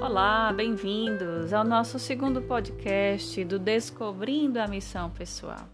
Olá, 0.00 0.52
bem-vindos 0.52 1.52
ao 1.52 1.64
nosso 1.64 1.98
segundo 1.98 2.40
podcast 2.40 3.44
do 3.44 3.58
Descobrindo 3.58 4.60
a 4.60 4.68
Missão 4.68 5.10
Pessoal. 5.10 5.68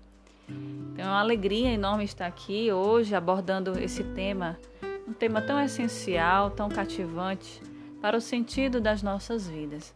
Então, 0.49 1.05
é 1.05 1.09
uma 1.09 1.21
alegria 1.21 1.69
enorme 1.69 2.05
estar 2.05 2.27
aqui 2.27 2.73
hoje 2.73 3.14
abordando 3.14 3.79
esse 3.79 4.03
tema, 4.03 4.59
um 5.07 5.13
tema 5.13 5.43
tão 5.43 5.61
essencial, 5.61 6.50
tão 6.50 6.71
cativante 6.71 7.61
para 8.00 8.17
o 8.17 8.21
sentido 8.21 8.81
das 8.81 9.03
nossas 9.03 9.46
vidas. 9.46 9.95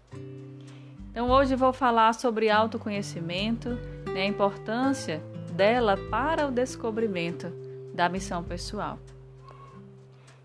Então, 1.10 1.30
hoje 1.30 1.56
vou 1.56 1.72
falar 1.72 2.12
sobre 2.12 2.50
autoconhecimento, 2.50 3.70
né, 4.12 4.22
a 4.22 4.26
importância 4.26 5.22
dela 5.52 5.96
para 6.10 6.46
o 6.46 6.50
descobrimento 6.50 7.50
da 7.94 8.10
missão 8.10 8.44
pessoal. 8.44 8.98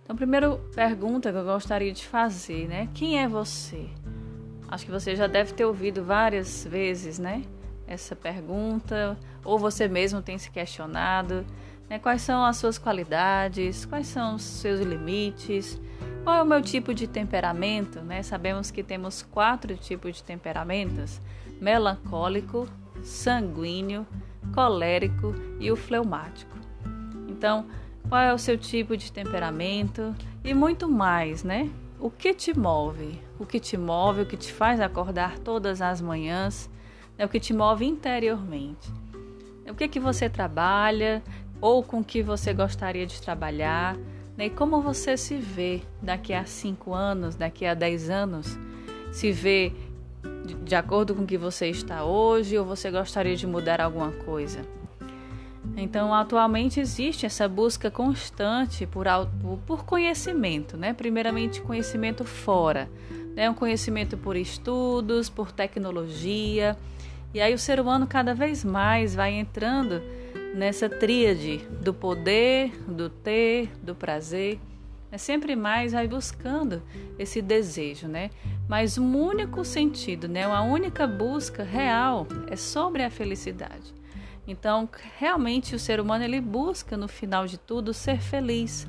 Então, 0.03 0.15
primeira 0.15 0.51
pergunta 0.75 1.31
que 1.31 1.37
eu 1.37 1.45
gostaria 1.45 1.93
de 1.93 2.05
fazer, 2.05 2.67
né? 2.67 2.89
Quem 2.93 3.19
é 3.19 3.27
você? 3.27 3.87
Acho 4.67 4.85
que 4.85 4.91
você 4.91 5.15
já 5.15 5.27
deve 5.27 5.53
ter 5.53 5.65
ouvido 5.65 6.03
várias 6.03 6.65
vezes, 6.65 7.17
né? 7.17 7.43
Essa 7.87 8.15
pergunta, 8.15 9.17
ou 9.45 9.57
você 9.57 9.87
mesmo 9.87 10.21
tem 10.21 10.37
se 10.37 10.51
questionado, 10.51 11.45
né? 11.89 11.99
Quais 11.99 12.21
são 12.21 12.43
as 12.43 12.57
suas 12.57 12.77
qualidades? 12.77 13.85
Quais 13.85 14.07
são 14.07 14.35
os 14.35 14.43
seus 14.43 14.81
limites? 14.81 15.79
Qual 16.23 16.35
é 16.35 16.41
o 16.41 16.45
meu 16.45 16.61
tipo 16.61 16.93
de 16.93 17.07
temperamento, 17.07 18.01
né? 18.01 18.23
Sabemos 18.23 18.71
que 18.71 18.83
temos 18.83 19.21
quatro 19.21 19.75
tipos 19.77 20.17
de 20.17 20.23
temperamentos: 20.23 21.21
melancólico, 21.61 22.67
sanguíneo, 23.03 24.05
colérico 24.53 25.33
e 25.59 25.71
o 25.71 25.75
fleumático. 25.75 26.57
Então, 27.29 27.65
qual 28.07 28.21
é 28.21 28.33
o 28.33 28.37
seu 28.37 28.57
tipo 28.57 28.95
de 28.95 29.11
temperamento 29.11 30.15
e 30.43 30.53
muito 30.53 30.89
mais, 30.89 31.43
né? 31.43 31.69
O 31.99 32.09
que 32.09 32.33
te 32.33 32.57
move? 32.57 33.19
O 33.39 33.45
que 33.45 33.59
te 33.59 33.77
move, 33.77 34.21
o 34.21 34.25
que 34.25 34.35
te 34.35 34.51
faz 34.51 34.81
acordar 34.81 35.39
todas 35.39 35.81
as 35.81 36.01
manhãs, 36.01 36.69
né? 37.17 37.25
o 37.25 37.29
que 37.29 37.39
te 37.39 37.53
move 37.53 37.85
interiormente. 37.85 38.91
O 39.69 39.73
que 39.73 39.87
que 39.87 39.99
você 39.99 40.29
trabalha 40.29 41.23
ou 41.61 41.81
com 41.81 42.03
que 42.03 42.21
você 42.21 42.53
gostaria 42.53 43.05
de 43.05 43.21
trabalhar, 43.21 43.95
né? 44.35 44.47
E 44.47 44.49
como 44.49 44.81
você 44.81 45.15
se 45.15 45.37
vê 45.37 45.81
daqui 46.01 46.33
a 46.33 46.43
cinco 46.43 46.93
anos, 46.93 47.35
daqui 47.35 47.65
a 47.65 47.73
dez 47.73 48.09
anos, 48.09 48.59
se 49.13 49.31
vê 49.31 49.71
de 50.63 50.75
acordo 50.75 51.15
com 51.15 51.23
o 51.23 51.25
que 51.25 51.37
você 51.37 51.69
está 51.69 52.03
hoje 52.03 52.57
ou 52.57 52.65
você 52.65 52.91
gostaria 52.91 53.35
de 53.35 53.47
mudar 53.47 53.79
alguma 53.79 54.11
coisa? 54.11 54.61
Então, 55.77 56.13
atualmente 56.13 56.79
existe 56.79 57.25
essa 57.25 57.47
busca 57.47 57.89
constante 57.89 58.85
por, 58.85 59.05
por 59.65 59.85
conhecimento, 59.85 60.77
né? 60.77 60.93
Primeiramente, 60.93 61.61
conhecimento 61.61 62.25
fora, 62.25 62.89
né? 63.35 63.49
Um 63.49 63.53
conhecimento 63.53 64.17
por 64.17 64.35
estudos, 64.35 65.29
por 65.29 65.51
tecnologia. 65.51 66.77
E 67.33 67.41
aí 67.41 67.53
o 67.53 67.57
ser 67.57 67.79
humano 67.79 68.05
cada 68.05 68.35
vez 68.35 68.63
mais 68.63 69.15
vai 69.15 69.33
entrando 69.33 70.01
nessa 70.53 70.87
tríade 70.87 71.57
do 71.81 71.93
poder, 71.93 72.71
do 72.87 73.09
ter, 73.09 73.71
do 73.81 73.95
prazer. 73.95 74.59
É 75.11 75.17
sempre 75.17 75.55
mais 75.55 75.93
vai 75.93 76.07
buscando 76.07 76.81
esse 77.17 77.41
desejo, 77.41 78.07
né? 78.07 78.29
Mas 78.67 78.97
um 78.97 79.15
único 79.15 79.63
sentido, 79.63 80.27
né? 80.27 80.45
Uma 80.45 80.61
única 80.61 81.07
busca 81.07 81.63
real 81.63 82.27
é 82.47 82.55
sobre 82.55 83.03
a 83.03 83.09
felicidade. 83.09 83.93
Então, 84.47 84.89
realmente 85.17 85.73
o 85.75 85.79
ser 85.79 85.99
humano 85.99 86.23
ele 86.23 86.41
busca 86.41 86.97
no 86.97 87.07
final 87.07 87.47
de 87.47 87.57
tudo 87.57 87.93
ser 87.93 88.19
feliz, 88.19 88.87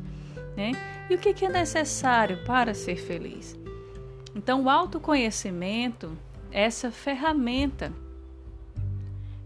né? 0.56 0.72
E 1.08 1.14
o 1.14 1.18
que 1.18 1.44
é 1.44 1.48
necessário 1.48 2.44
para 2.44 2.74
ser 2.74 2.96
feliz? 2.96 3.56
Então, 4.34 4.64
o 4.64 4.70
autoconhecimento, 4.70 6.16
essa 6.50 6.90
ferramenta, 6.90 7.92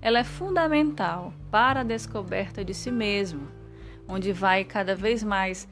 ela 0.00 0.20
é 0.20 0.24
fundamental 0.24 1.32
para 1.50 1.80
a 1.80 1.84
descoberta 1.84 2.64
de 2.64 2.72
si 2.72 2.90
mesmo, 2.90 3.48
onde 4.06 4.32
vai 4.32 4.64
cada 4.64 4.94
vez 4.94 5.22
mais 5.22 5.68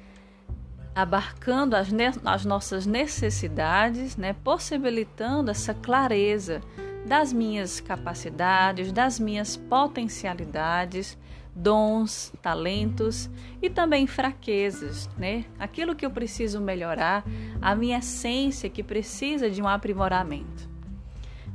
abarcando 0.95 1.77
as, 1.77 1.89
as 2.25 2.45
nossas 2.45 2.87
necessidades, 2.87 4.17
né? 4.17 4.35
possibilitando 4.45 5.51
essa 5.51 5.73
clareza 5.73 6.61
das 7.07 7.33
minhas 7.33 7.81
capacidades, 7.81 8.91
das 8.91 9.21
minhas 9.21 9.57
potencialidades, 9.57 11.17
dons, 11.55 12.33
talentos 12.43 13.31
e 13.63 13.71
também 13.71 14.09
fraquezas, 14.09 15.09
né? 15.17 15.45
Aquilo 15.57 15.95
que 15.95 16.05
eu 16.05 16.11
preciso 16.11 16.61
melhorar, 16.61 17.25
a 17.63 17.77
minha 17.77 17.99
essência 17.99 18.69
que 18.69 18.83
precisa 18.83 19.49
de 19.49 19.63
um 19.63 19.69
aprimoramento. 19.69 20.69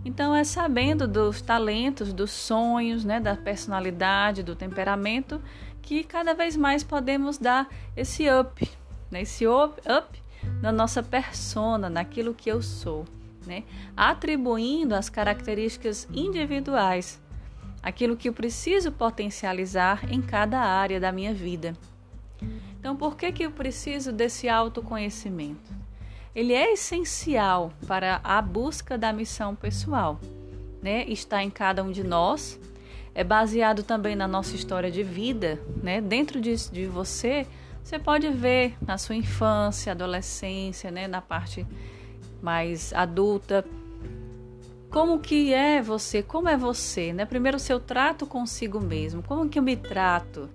Então 0.06 0.34
é 0.34 0.45
sabendo 0.45 1.06
dos 1.06 1.41
talentos, 1.41 2.13
dos 2.13 2.31
sonhos, 2.31 3.03
né, 3.03 3.19
da 3.19 3.35
personalidade, 3.35 4.41
do 4.41 4.56
temperamento 4.56 5.40
que 5.81 6.03
cada 6.03 6.34
vez 6.34 6.56
mais 6.56 6.81
podemos 6.81 7.38
dar 7.38 7.67
esse 7.95 8.28
up, 8.29 8.67
né, 9.11 9.22
esse 9.22 9.45
up, 9.45 9.79
up 9.81 10.23
na 10.61 10.72
nossa 10.72 11.03
persona, 11.03 11.90
naquilo 11.90 12.34
que 12.34 12.50
eu 12.50 12.61
sou 12.61 13.06
né? 13.46 13.63
atribuindo 13.96 14.96
as 14.96 15.09
características 15.09 16.07
individuais, 16.13 17.19
aquilo 17.81 18.16
que 18.16 18.29
eu 18.29 18.34
preciso 18.34 18.91
potencializar 18.91 20.12
em 20.12 20.22
cada 20.22 20.59
área 20.59 21.00
da 21.00 21.12
minha 21.12 21.34
vida. 21.34 21.75
Então, 22.79 22.96
por 22.96 23.16
que, 23.16 23.31
que 23.31 23.44
eu 23.44 23.52
preciso 23.52 24.12
desse 24.12 24.50
autoconhecimento? 24.50 25.72
Ele 26.34 26.53
é 26.53 26.74
essencial 26.74 27.72
para 27.88 28.22
a 28.24 28.41
busca 28.41 28.97
da 28.97 29.12
missão 29.12 29.56
pessoal. 29.56 30.19
Né? 30.81 31.03
Está 31.08 31.44
em 31.44 31.50
cada 31.50 31.84
um 31.84 31.91
de 31.91 32.03
nós, 32.03 32.59
é 33.13 33.23
baseado 33.23 33.84
também 33.84 34.16
na 34.16 34.28
nossa 34.28 34.56
história 34.56 34.90
de 34.90 35.03
vida. 35.03 35.59
Né? 35.84 36.02
Dentro 36.02 36.40
de, 36.40 36.56
de 36.72 36.85
você, 36.85 37.46
você 37.84 38.00
pode 38.00 38.29
ver 38.29 38.75
na 38.81 38.97
sua 38.97 39.16
infância, 39.16 39.91
adolescência, 39.91 40.90
né? 40.90 41.08
na 41.08 41.22
parte 41.22 41.68
mais 42.41 42.94
adulta. 42.94 43.66
Como 44.90 45.19
que 45.19 45.53
é 45.53 45.81
você? 45.81 46.22
Como 46.22 46.50
é 46.50 46.57
você? 46.57 47.13
Né? 47.13 47.25
Primeiro 47.25 47.57
o 47.57 47.59
seu 47.59 47.79
trato 47.79 48.25
consigo 48.25 48.81
mesmo. 48.81 49.24
Como 49.24 49.47
que 49.47 49.57
eu 49.57 49.63
me 49.63 49.75
trato? 49.78 50.50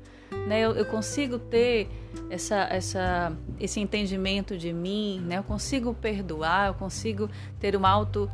Né? 0.47 0.61
Eu, 0.61 0.73
eu 0.73 0.85
consigo 0.85 1.39
ter 1.39 1.89
essa, 2.29 2.67
essa, 2.71 3.33
esse 3.59 3.81
entendimento 3.81 4.57
de 4.57 4.73
mim, 4.73 5.21
né? 5.21 5.39
Eu 5.39 5.43
consigo 5.43 5.95
perdoar, 5.95 6.69
eu 6.69 6.75
consigo 6.75 7.31
ter 7.59 7.75
uma 7.75 7.89
auto 7.89 8.31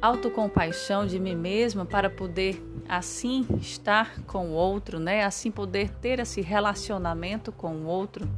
autocompaixão 0.00 1.06
de 1.06 1.20
mim 1.20 1.36
mesma 1.36 1.84
para 1.86 2.10
poder 2.10 2.60
assim 2.88 3.46
estar 3.60 4.20
com 4.22 4.48
o 4.48 4.52
outro, 4.52 4.98
né? 4.98 5.24
Assim 5.24 5.48
poder 5.48 5.90
ter 5.90 6.18
esse 6.18 6.40
relacionamento 6.40 7.52
com 7.52 7.76
o 7.76 7.84
outro. 7.84 8.28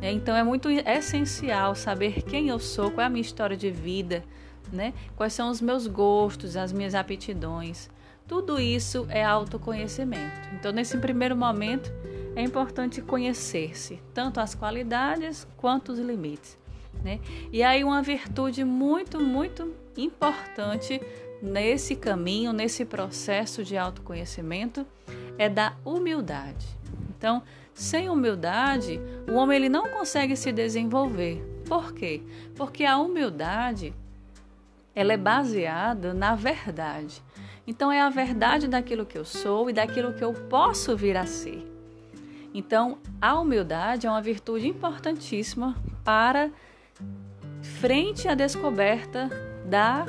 Né? 0.00 0.12
Então 0.12 0.36
é 0.36 0.42
muito 0.42 0.68
essencial 0.68 1.74
saber 1.74 2.22
quem 2.22 2.48
eu 2.48 2.58
sou, 2.58 2.90
qual 2.90 3.02
é 3.02 3.06
a 3.06 3.10
minha 3.10 3.22
história 3.22 3.56
de 3.56 3.70
vida, 3.70 4.24
né? 4.72 4.92
quais 5.16 5.32
são 5.32 5.50
os 5.50 5.60
meus 5.60 5.86
gostos, 5.86 6.56
as 6.56 6.72
minhas 6.72 6.94
aptidões. 6.94 7.88
Tudo 8.26 8.60
isso 8.60 9.06
é 9.08 9.24
autoconhecimento. 9.24 10.48
Então, 10.52 10.72
nesse 10.72 10.98
primeiro 10.98 11.36
momento, 11.36 11.92
é 12.34 12.42
importante 12.42 13.00
conhecer-se, 13.00 14.02
tanto 14.12 14.40
as 14.40 14.54
qualidades 14.54 15.46
quanto 15.56 15.92
os 15.92 15.98
limites. 16.00 16.58
Né? 17.04 17.20
E 17.52 17.62
aí, 17.62 17.84
uma 17.84 18.02
virtude 18.02 18.64
muito, 18.64 19.20
muito 19.20 19.72
importante 19.96 21.00
nesse 21.40 21.94
caminho, 21.94 22.52
nesse 22.52 22.84
processo 22.84 23.62
de 23.62 23.76
autoconhecimento, 23.76 24.84
é 25.38 25.48
da 25.48 25.76
humildade. 25.84 26.66
Então, 27.16 27.42
sem 27.74 28.08
humildade, 28.08 29.00
o 29.28 29.34
homem 29.34 29.56
ele 29.56 29.68
não 29.68 29.88
consegue 29.88 30.36
se 30.36 30.52
desenvolver. 30.52 31.42
Por 31.66 31.92
quê? 31.92 32.22
Porque 32.54 32.84
a 32.84 32.98
humildade 32.98 33.92
ela 34.94 35.12
é 35.12 35.16
baseada 35.16 36.14
na 36.14 36.34
verdade. 36.34 37.22
Então 37.66 37.92
é 37.92 38.00
a 38.00 38.08
verdade 38.08 38.68
daquilo 38.68 39.04
que 39.04 39.18
eu 39.18 39.24
sou 39.24 39.68
e 39.68 39.72
daquilo 39.72 40.14
que 40.14 40.24
eu 40.24 40.32
posso 40.32 40.96
vir 40.96 41.16
a 41.16 41.26
ser. 41.26 41.70
Então, 42.54 42.98
a 43.20 43.38
humildade 43.38 44.06
é 44.06 44.10
uma 44.10 44.22
virtude 44.22 44.66
importantíssima 44.66 45.76
para 46.02 46.50
frente 47.60 48.26
à 48.28 48.34
descoberta 48.34 49.28
da 49.68 50.06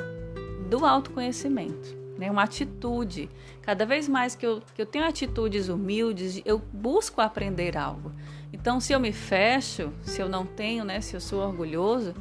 do 0.70 0.86
autoconhecimento 0.86 1.98
né? 2.18 2.30
uma 2.30 2.42
atitude. 2.42 3.30
Cada 3.62 3.86
vez 3.86 4.08
mais 4.08 4.34
que 4.34 4.44
eu, 4.44 4.60
que 4.74 4.82
eu 4.82 4.86
tenho 4.86 5.06
atitudes 5.06 5.68
humildes, 5.68 6.42
eu 6.44 6.58
busco 6.58 7.20
aprender 7.20 7.76
algo. 7.76 8.12
Então, 8.52 8.80
se 8.80 8.92
eu 8.92 8.98
me 8.98 9.12
fecho, 9.12 9.92
se 10.02 10.20
eu 10.20 10.28
não 10.28 10.44
tenho, 10.44 10.84
né, 10.84 11.00
se 11.00 11.14
eu 11.14 11.20
sou 11.20 11.40
orgulhoso, 11.40 12.14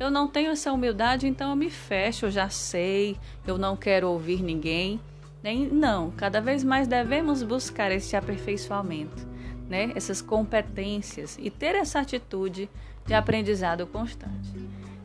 eu 0.00 0.10
não 0.10 0.26
tenho 0.26 0.50
essa 0.50 0.72
humildade, 0.72 1.26
então 1.26 1.50
eu 1.50 1.56
me 1.56 1.70
fecho, 1.70 2.26
eu 2.26 2.30
já 2.30 2.48
sei, 2.48 3.16
eu 3.46 3.56
não 3.56 3.76
quero 3.76 4.08
ouvir 4.10 4.42
ninguém. 4.42 5.00
Nem, 5.42 5.66
não, 5.68 6.10
cada 6.10 6.40
vez 6.40 6.64
mais 6.64 6.88
devemos 6.88 7.42
buscar 7.42 7.92
esse 7.92 8.16
aperfeiçoamento, 8.16 9.28
né? 9.68 9.92
essas 9.94 10.20
competências 10.20 11.38
e 11.38 11.50
ter 11.50 11.74
essa 11.74 12.00
atitude 12.00 12.68
de 13.06 13.14
aprendizado 13.14 13.86
constante. 13.86 14.50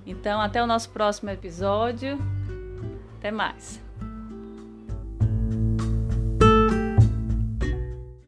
Então, 0.05 0.41
até 0.41 0.63
o 0.63 0.65
nosso 0.65 0.89
próximo 0.89 1.29
episódio. 1.29 2.17
Até 3.17 3.31
mais. 3.31 3.88